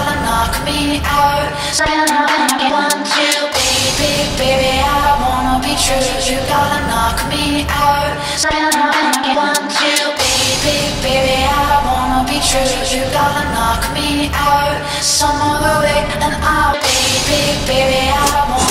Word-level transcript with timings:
Gotta 0.00 0.16
knock 0.24 0.64
me 0.64 0.96
out. 1.04 1.52
I 1.76 2.72
want 2.72 3.04
you, 3.20 3.36
baby, 3.52 4.12
baby. 4.40 4.80
I 4.80 5.12
wanna 5.20 5.60
be 5.60 5.76
true. 5.76 6.00
You 6.24 6.40
gotta 6.48 6.80
knock 6.88 7.20
me 7.28 7.68
out. 7.68 8.16
I 8.48 9.34
want 9.36 9.68
you, 9.84 10.00
baby, 10.16 10.80
baby. 11.04 11.44
I 11.44 11.84
wanna 11.84 12.24
be 12.24 12.40
true. 12.40 12.72
You 12.88 13.04
gotta 13.12 13.44
knock 13.52 13.92
me 13.92 14.32
out. 14.32 14.80
Some 15.04 15.36
other 15.36 15.84
way, 15.84 16.00
and 16.24 16.34
I'll, 16.48 16.80
baby, 16.80 17.60
baby. 17.68 18.08
I 18.08 18.48
wanna 18.48 18.69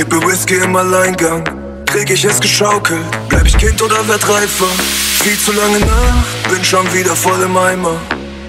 im 0.00 0.76
Alleingang. 0.76 1.44
Krieg 1.86 2.10
ich 2.10 2.24
es 2.24 2.40
geschaukelt, 2.40 3.04
bleib 3.28 3.46
ich 3.46 3.56
Kind 3.58 3.82
oder 3.82 4.06
werd 4.08 4.26
reifer? 4.28 4.66
Viel 5.22 5.38
zu 5.38 5.52
lange 5.52 5.80
nach, 5.80 6.50
bin 6.50 6.64
schon 6.64 6.86
wieder 6.94 7.14
voll 7.14 7.42
im 7.42 7.56
Eimer. 7.56 7.96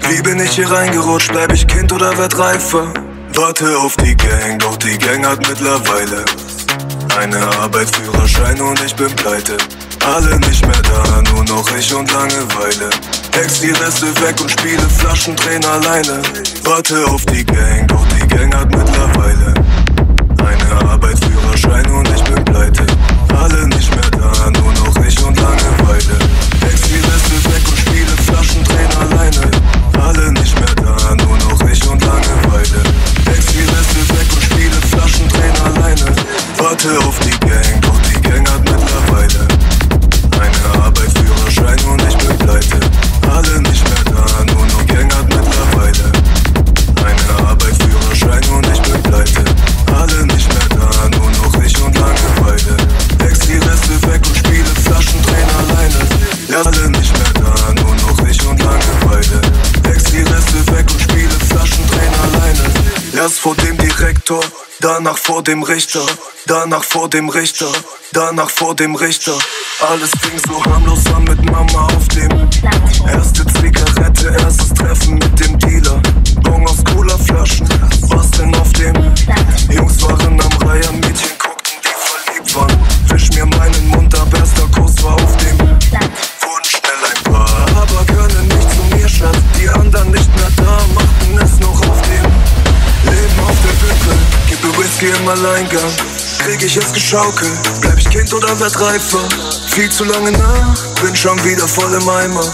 Wie 0.08 0.22
bin 0.22 0.40
ich 0.40 0.52
hier 0.52 0.70
reingerutscht, 0.70 1.30
bleib 1.32 1.52
ich 1.52 1.66
Kind 1.66 1.92
oder 1.92 2.16
werd 2.16 2.38
reifer? 2.38 2.92
Warte 3.34 3.76
auf 3.78 3.96
die 3.96 4.16
Gang, 4.16 4.58
doch 4.60 4.76
die 4.76 4.96
Gang 4.98 5.26
hat 5.26 5.40
mittlerweile 5.48 6.24
eine 7.18 7.46
Arbeit, 7.58 7.88
Führerschein 7.94 8.60
und 8.60 8.82
ich 8.82 8.94
bin 8.94 9.14
pleite. 9.16 9.56
Alle 10.06 10.38
nicht 10.40 10.66
mehr 10.66 10.82
da, 10.82 11.22
nur 11.32 11.44
noch 11.44 11.76
ich 11.76 11.94
und 11.94 12.10
Langeweile. 12.12 12.88
Ex 13.32 13.60
die 13.60 13.70
Reste 13.70 14.06
weg 14.22 14.40
und 14.40 14.50
spiele 14.50 14.88
Flaschendrehen 14.98 15.64
alleine. 15.64 16.22
Warte 16.64 17.04
auf 17.06 17.24
die 17.26 17.44
Gang, 17.44 17.86
doch 17.88 18.06
die 18.08 18.26
Gang 18.28 18.54
hat 18.54 18.74
mittlerweile 18.74 19.54
Führerschein 21.52 21.86
und 21.92 22.08
ich 22.08 22.24
bin 22.24 22.44
pleite. 22.44 22.86
Alle 23.36 23.66
nicht 23.68 23.90
mehr 23.90 24.10
da, 24.10 24.50
nur 24.50 24.72
noch 24.72 24.96
ich 25.04 25.22
und 25.22 25.36
Langeweile. 25.38 26.18
Ex 26.66 26.82
die 26.82 26.96
Reste 26.96 27.44
weg 27.50 27.62
und 27.68 27.78
spiele 27.78 28.16
Flaschen 28.26 28.64
drehen 28.64 28.96
alleine. 28.96 29.50
Alle 30.00 30.32
nicht 30.32 30.58
mehr 30.58 30.74
da, 30.76 31.14
nur 31.14 31.36
noch 31.38 31.60
ich 31.70 31.86
und 31.86 32.02
Langeweile. 32.04 32.82
Ex 33.26 33.46
die 33.46 33.60
Reste 33.60 34.08
weg 34.16 34.26
und 34.34 34.42
spiele 34.42 34.80
Flaschen 34.90 35.28
drehen 35.28 35.56
alleine. 35.64 36.16
Warte 36.58 36.98
auf 37.06 37.18
vor 63.42 63.56
dem 63.56 63.76
Direktor, 63.76 64.40
danach 64.78 65.18
vor 65.18 65.42
dem 65.42 65.64
Richter, 65.64 66.06
danach 66.46 66.84
vor 66.84 67.10
dem 67.10 67.28
Richter, 67.28 67.66
danach 68.12 68.48
vor 68.48 68.76
dem 68.76 68.94
Richter. 68.94 69.36
Alles 69.80 70.10
fing 70.20 70.38
so 70.46 70.64
harmlos 70.64 71.04
an 71.12 71.24
mit 71.24 71.44
Mama 71.50 71.86
auf 71.86 72.06
dem 72.06 72.30
Erste 73.12 73.44
Zigarette, 73.44 74.28
erstes 74.38 74.68
Treffen 74.74 75.14
mit 75.14 75.40
dem 75.40 75.58
Dealer. 75.58 76.00
Bon 76.42 76.64
aus 76.68 76.84
Cola-Flaschen, 76.84 77.68
was 78.02 78.30
denn 78.30 78.54
auf 78.54 78.72
dem? 78.74 78.94
Jungs 79.74 80.00
waren 80.02 80.40
am 80.40 80.68
Reiher, 80.68 80.92
Mädchen 80.92 81.36
guckten, 81.36 81.74
die 81.82 81.98
verliebt 81.98 82.54
waren. 82.54 82.78
Wisch 83.08 83.28
mir 83.30 83.46
meinen 83.46 83.88
Mund 83.88 84.16
ab, 84.20 84.28
erster 84.38 84.68
Kuss 84.68 85.02
war 85.02 85.14
auf 85.14 85.36
dem. 85.38 85.58
Whisky 95.02 95.20
im 95.20 95.28
Alleingang. 95.28 95.92
Krieg 96.38 96.62
ich 96.62 96.76
es 96.76 96.92
geschaukelt? 96.92 97.58
Bleib 97.80 97.98
ich 97.98 98.08
Kind 98.10 98.32
oder 98.32 98.58
werd 98.60 98.78
reifer? 98.80 99.20
Viel 99.70 99.90
zu 99.90 100.04
lange 100.04 100.32
nach, 100.32 100.78
bin 101.02 101.14
schon 101.16 101.42
wieder 101.44 101.66
voll 101.66 101.92
im 101.94 102.08
Eimer. 102.08 102.44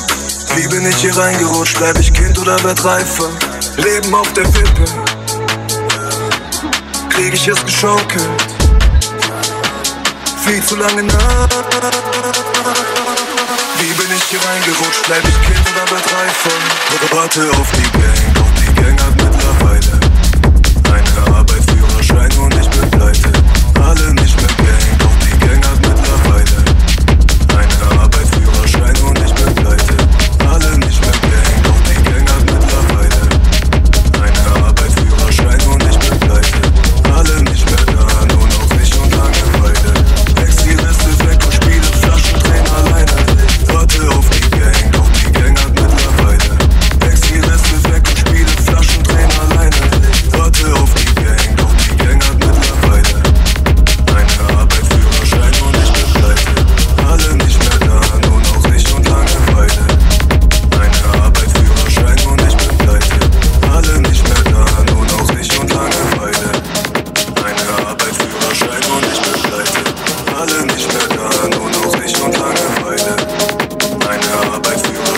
Wie 0.56 0.66
bin 0.68 0.86
ich 0.86 0.96
hier 0.96 1.16
reingerutscht? 1.16 1.78
Bleib 1.78 1.98
ich 1.98 2.12
Kind 2.12 2.38
oder 2.38 2.62
werd 2.64 2.84
reifer? 2.84 3.30
Leben 3.76 4.14
auf 4.14 4.32
der 4.32 4.46
Wippe. 4.54 4.84
Krieg 7.10 7.34
ich 7.34 7.48
es 7.48 7.64
geschaukelt? 7.64 8.30
Viel 10.44 10.64
zu 10.64 10.76
lange 10.76 11.02
nach. 11.02 11.48
Wie 13.78 13.92
bin 13.92 14.16
ich 14.16 14.24
hier 14.30 14.40
reingerutscht? 14.48 15.02
Bleib 15.06 15.22
ich 15.24 15.42
Kind 15.42 15.66
oder 15.72 15.90
werd 15.90 16.06
reifer? 16.06 17.16
Warte 17.16 17.50
auf 17.58 17.68
die 17.72 17.98
Gang, 17.98 18.34
doch 18.34 18.50
die 18.60 18.80
Gang 18.80 19.00
hat 19.00 19.17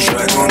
je 0.01 0.50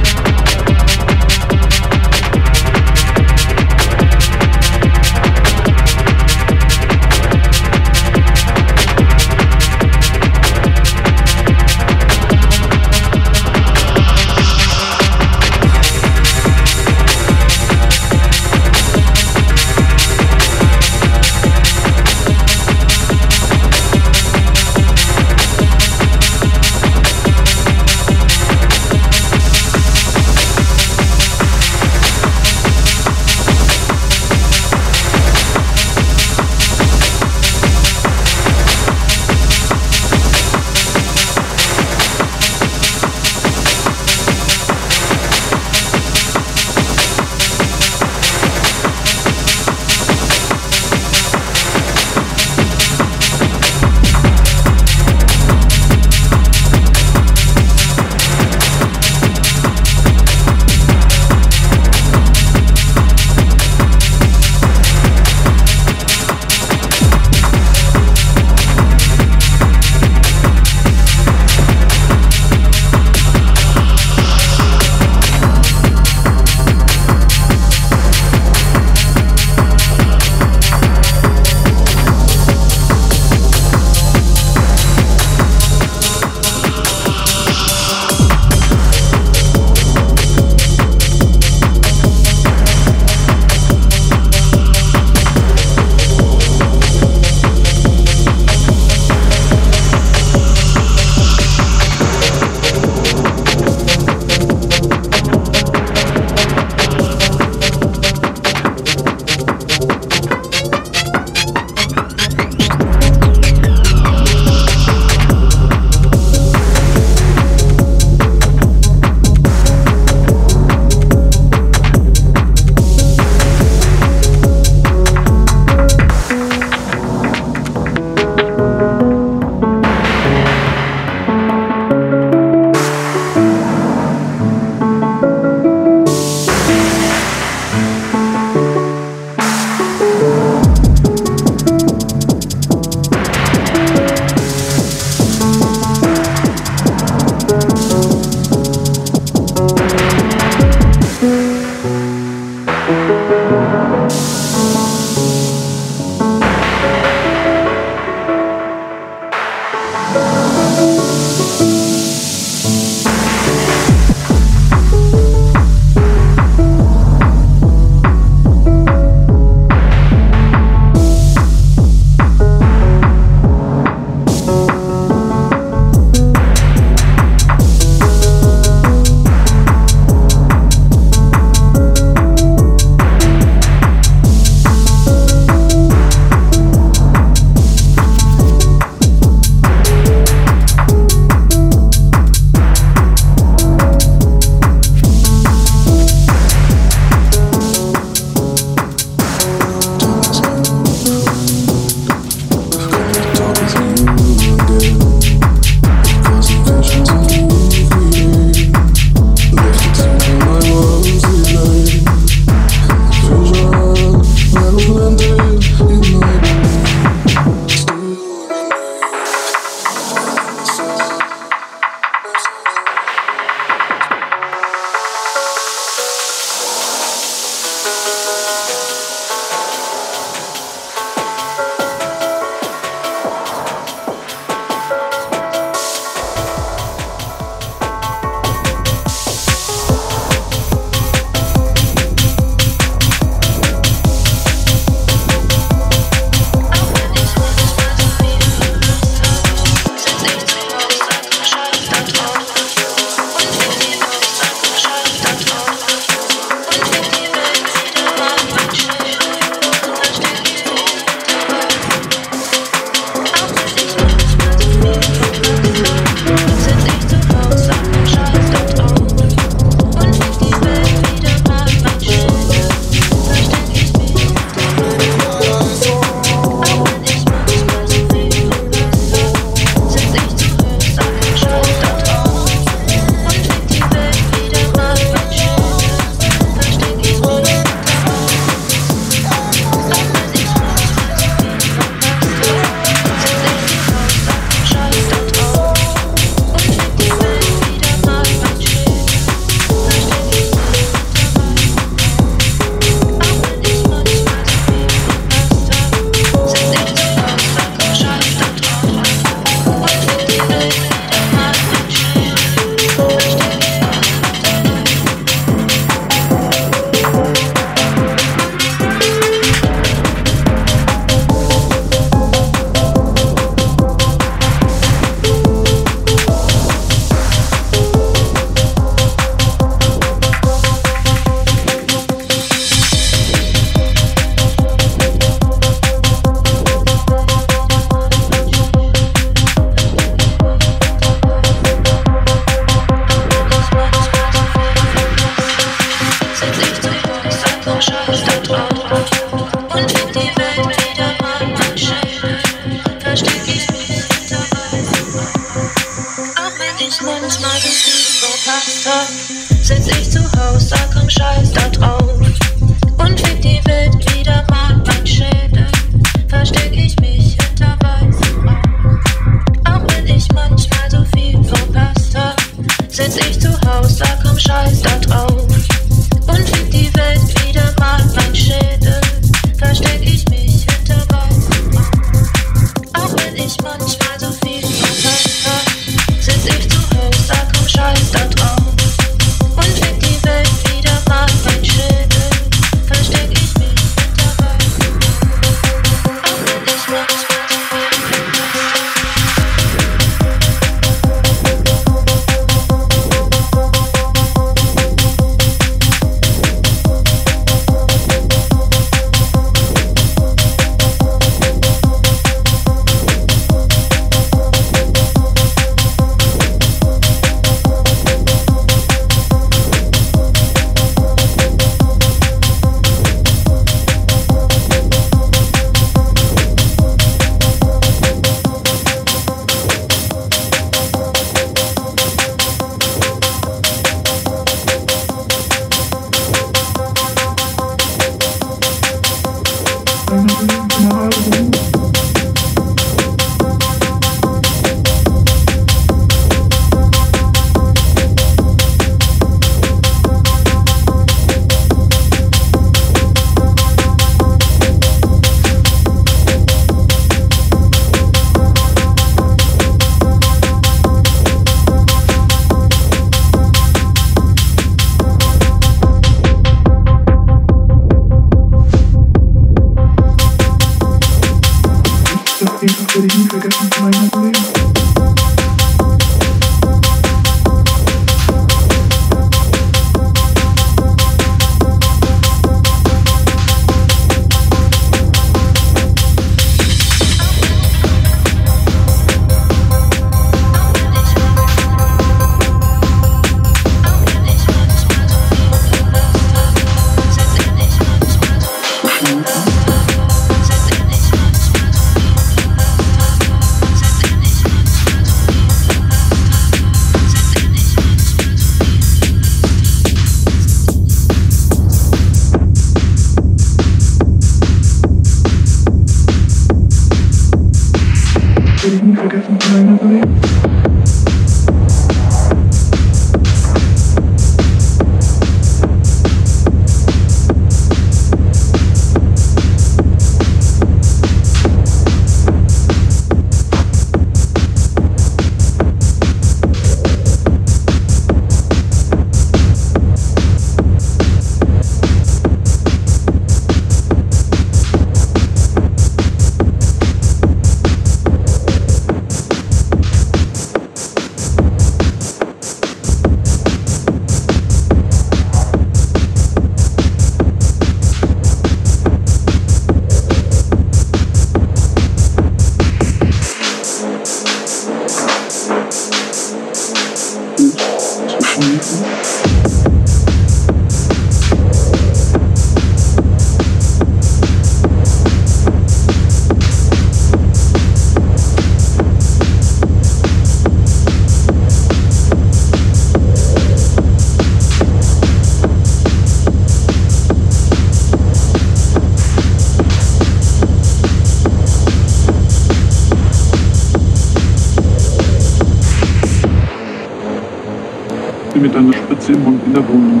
Tote 598.36 598.40
mit 598.40 598.56
einer 598.56 598.72
Spritze 598.72 599.12
im 599.12 599.24
Mund 599.24 599.40
in 599.46 599.54
der 599.54 599.66
Wohnung. 599.68 600.00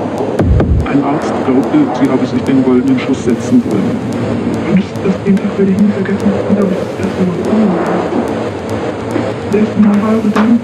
Ein 0.84 1.02
Arzt 1.02 1.32
glaubte, 1.44 1.78
sie 2.00 2.08
habe 2.08 2.26
sich 2.26 2.42
den 2.42 2.62
goldenen 2.62 2.98
Schuss 2.98 3.24
setzen 3.24 3.62
wollen. 3.64 4.74
Nicht, 4.74 4.88
dass 5.04 5.14
den 5.24 5.36
Tag 5.36 5.58
würde 5.58 5.72
ich 5.72 5.78
nie 5.78 5.90
vergessen, 5.90 6.32
aber 6.50 6.62
das 6.62 7.06
erste 7.06 7.22
Mal. 7.24 7.36
Letztes 9.52 9.78
Mal 9.78 9.94
war 10.02 10.32
dann 10.34 10.60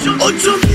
Ocho, 0.00 0.16
ocho. 0.18 0.69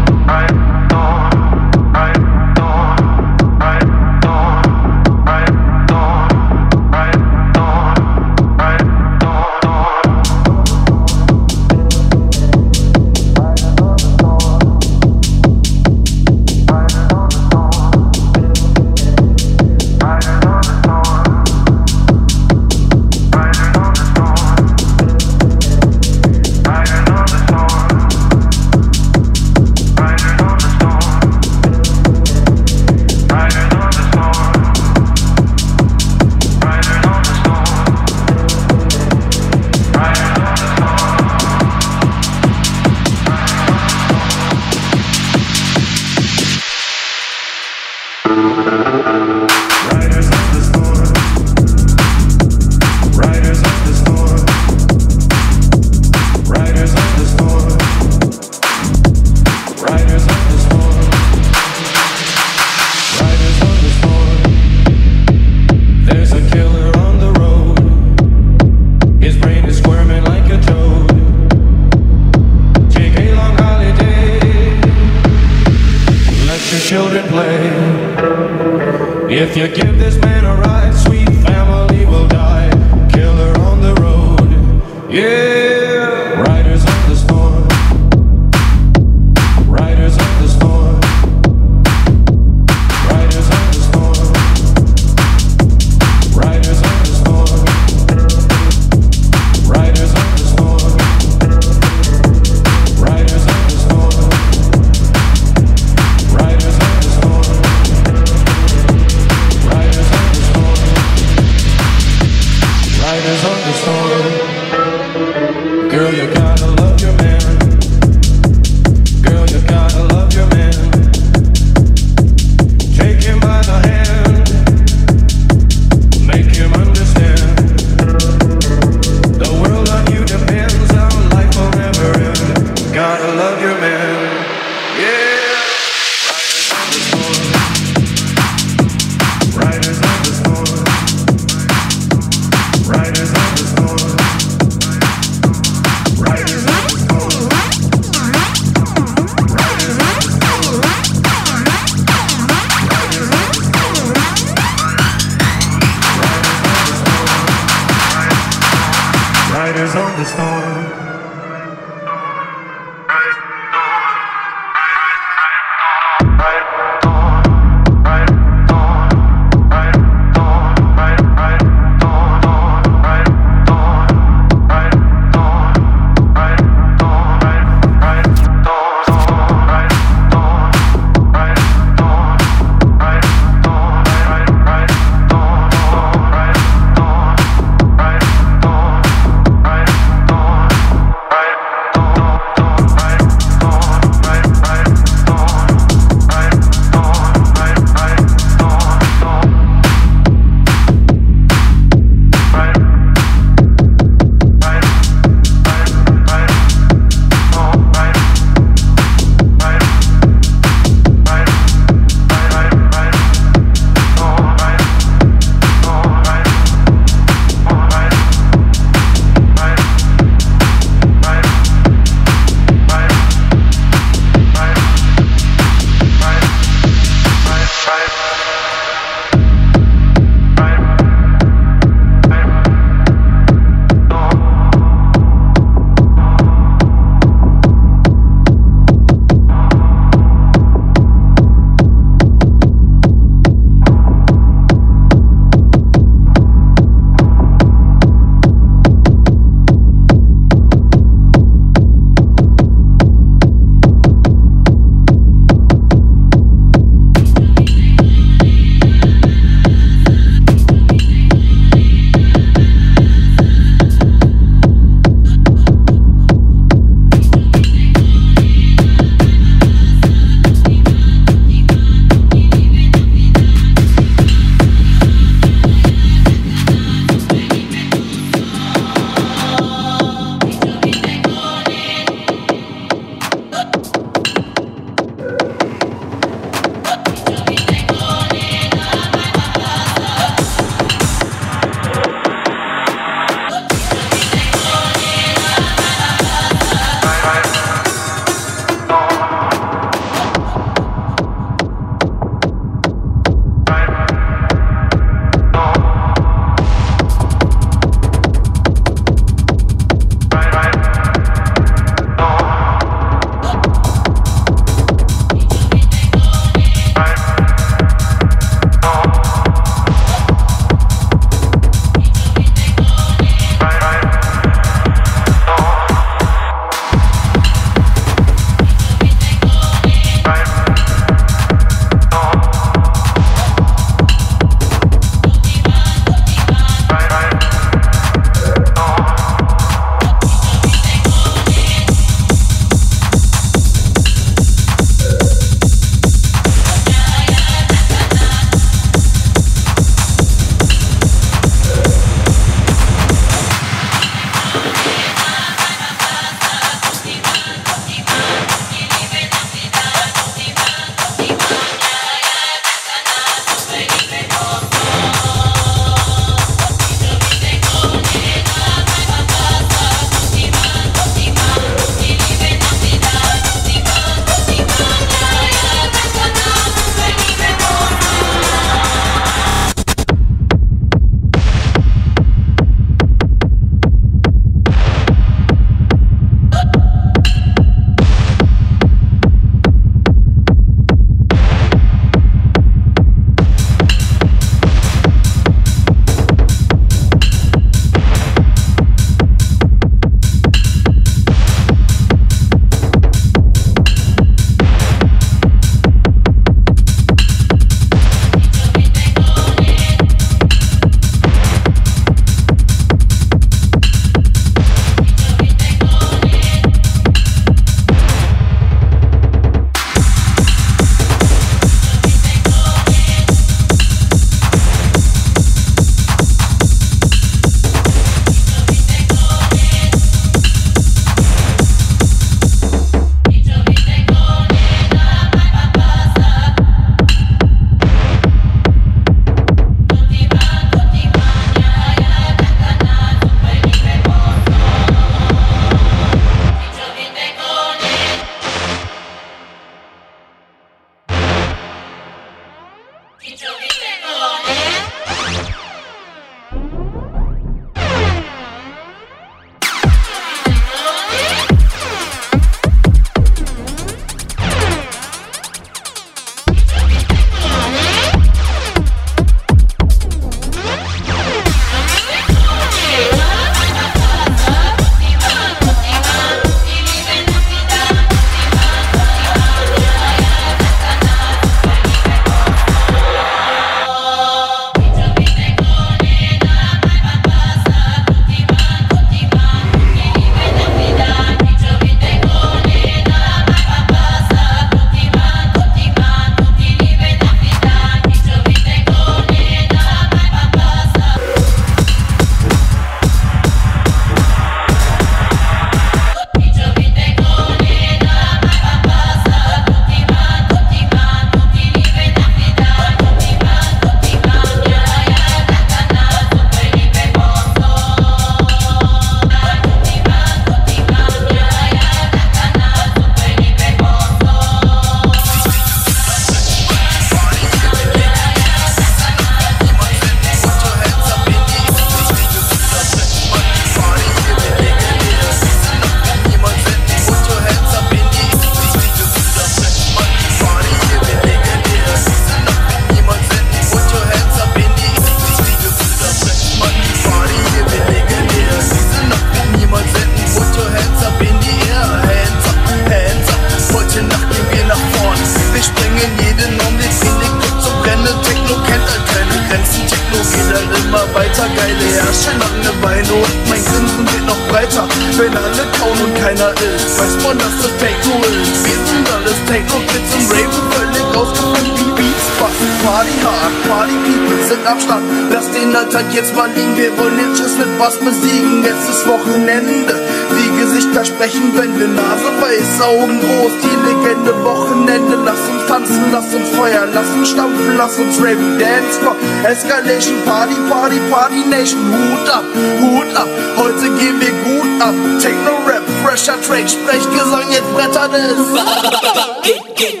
Start. 574.79 575.01
Lass 575.31 575.51
den 575.51 575.75
Alltag 575.75 576.05
jetzt 576.13 576.35
mal 576.35 576.49
liegen, 576.55 576.77
wir 576.77 576.97
wollen 576.97 577.17
den 577.17 577.35
Schiss 577.35 577.57
mit 577.57 577.67
was 577.77 577.97
besiegen. 577.97 578.63
Jetzt 578.63 578.89
ist 578.89 579.07
Wochenende, 579.07 579.95
die 580.31 580.61
Gesichter 580.61 581.03
sprechen, 581.03 581.51
wir 581.53 581.87
Nase 581.87 582.31
weiß, 582.39 582.81
Augen 582.81 583.19
groß, 583.19 583.51
die 583.63 583.75
Legende 583.87 584.33
Wochenende. 584.43 585.17
Lass 585.25 585.39
uns 585.49 585.67
tanzen, 585.67 586.05
lass 586.11 586.33
uns 586.33 586.49
feuern, 586.55 586.89
lass 586.93 587.09
uns 587.09 587.29
stampfen, 587.29 587.77
lass 587.77 587.97
uns 587.97 588.17
raven, 588.19 588.59
dance, 588.59 588.99
for 589.03 589.15
Escalation, 589.43 590.15
Party, 590.25 590.55
Party, 590.69 590.99
Party 591.09 591.43
Nation. 591.49 591.79
Hut 591.91 592.29
ab, 592.29 592.43
Hut 592.79 593.15
ab, 593.15 593.27
heute 593.57 593.89
gehen 593.99 594.19
wir 594.19 594.31
gut 594.45 594.81
ab. 594.81 594.93
Techno 595.19 595.57
Rap, 595.67 595.83
fresher 596.03 596.39
Track, 596.41 596.69
Sprechgesang, 596.69 597.51
jetzt 597.51 597.73
brettert 597.73 598.13
es. 598.13 600.00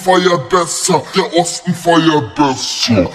Der 0.00 0.12
Osten 0.12 0.22
feiert 0.22 0.48
besser, 0.48 1.02
der 1.14 1.34
Osten 1.38 1.74
feiert 1.74 2.34
besser. 2.34 3.10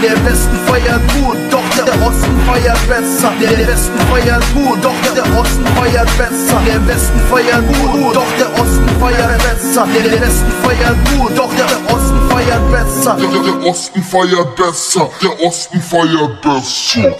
Der 0.00 0.12
Westen 0.24 0.56
feiert 0.66 1.02
gut, 1.14 1.36
doch 1.50 1.68
der 1.76 1.92
Osten 2.06 2.40
feiert 2.46 2.88
besser. 2.88 3.32
Der 3.40 3.66
Westen 3.66 3.98
feiert 4.08 4.44
gut, 4.54 4.78
doch 4.84 4.94
der 5.14 5.24
Osten 5.36 5.66
feiert 5.74 6.08
besser. 6.16 6.62
Der 6.64 6.86
Westen 6.86 7.20
feiert 7.28 7.66
gut, 7.66 8.14
doch 8.14 8.32
der 8.38 8.52
Osten 8.62 8.88
feiert 9.00 9.38
besser. 9.38 9.88
Der 9.92 10.20
Westen 10.20 10.52
feiert 10.62 10.96
gut, 11.10 11.36
doch 11.36 11.52
der 11.54 11.94
Osten 11.94 12.30
feiert 12.30 12.70
besser. 12.70 13.16
Der, 13.16 13.66
Osten 13.66 14.02
feiert 14.04 14.56
besser, 14.56 15.10
der 15.20 15.42
Osten 15.44 15.82
feiert. 15.82 16.42
Besser, 16.42 17.16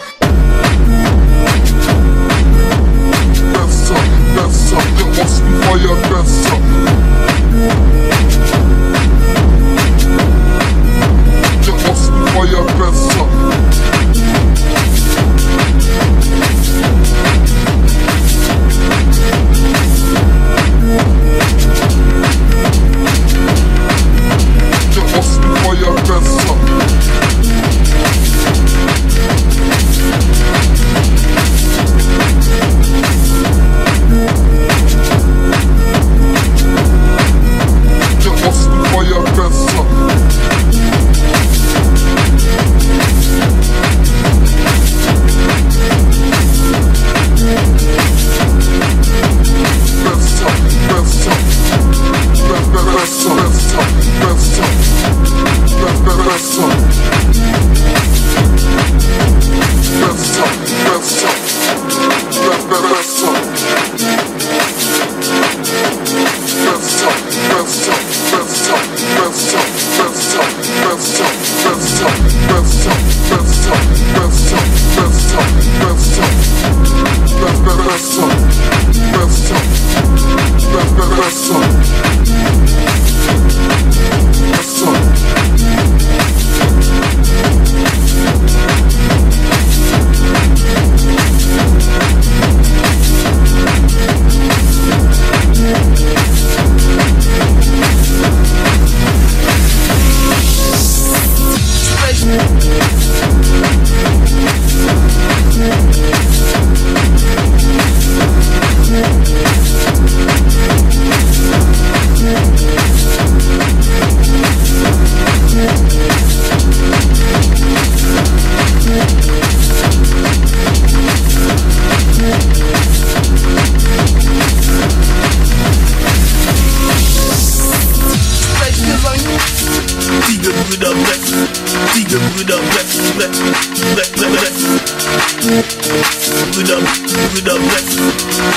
move 135.89 136.61
it 136.61 136.69
up, 136.69 136.85
move 136.85 137.39
it 137.39 137.49
up, 137.49 137.61
let's 137.73 137.97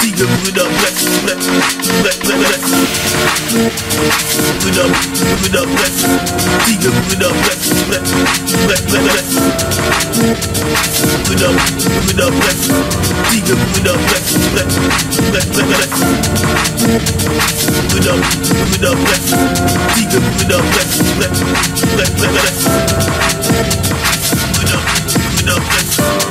keep 0.02 0.20
it 0.20 0.28
move 0.28 0.52
it 0.52 0.60
up, 0.60 0.72
let's 0.84 1.00
let's 1.24 1.48
let 2.04 2.18
let 2.28 2.40
let's 2.44 2.72
move 3.56 3.72
it 4.68 4.76
up, 4.76 4.92
move 4.92 5.46
it 5.48 5.56
up, 5.56 5.70
let's 5.80 6.04
keep 6.68 6.84
it 6.84 6.92
move 6.92 7.14
it 7.16 7.24
up, 7.24 7.36
let's 7.48 7.72
let 7.88 8.04
let 8.68 8.84
let 8.92 9.04
let's 9.16 9.32
move 10.12 10.36
it 11.32 11.44
up, 11.48 11.56
move 11.56 12.12
it 12.12 12.20
up, 12.20 12.36
let's 12.36 12.68
keep 13.32 13.48
it 13.48 13.56
move 13.56 13.80
it 13.80 13.88
up, 13.88 14.02
let's 14.12 14.36
let 14.52 14.68
let 15.32 15.48
let 15.56 15.68
let's 15.72 16.00
move 16.84 17.00
it 17.96 18.08
up, 18.12 18.20
move 18.52 18.76
it 18.76 18.84
up, 18.84 19.00
let's 19.08 19.32
keep 19.96 20.12
it 20.12 20.20
move 20.20 20.42
it 20.42 20.52
up, 20.52 20.68
let's 20.76 21.00
let 21.16 21.32
let 21.96 22.12
let 22.20 22.34
let's 22.44 22.62
move 24.52 24.60
it 24.60 24.72
up, 24.72 24.84
move 25.16 25.40
it 25.40 25.48
up, 25.48 25.64
let's 25.72 26.31